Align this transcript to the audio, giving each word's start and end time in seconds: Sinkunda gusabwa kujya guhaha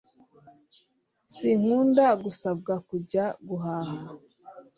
Sinkunda 1.35 2.05
gusabwa 2.23 2.73
kujya 2.87 3.25
guhaha 3.47 3.97